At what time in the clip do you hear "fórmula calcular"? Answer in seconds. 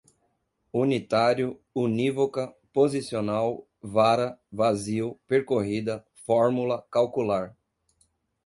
6.25-7.55